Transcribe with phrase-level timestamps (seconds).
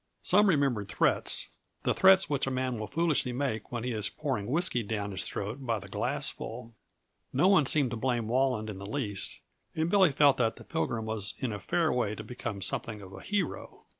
[0.23, 1.49] Some remembered threats
[1.83, 5.27] the threats which a man will foolishly make when he is pouring whisky down his
[5.27, 6.73] throat by the glassful.
[7.31, 9.41] No one seemed to blame Walland in the least,
[9.75, 13.13] and Billy felt that the Pilgrim was in a fair way to become something of
[13.13, 13.85] a hero.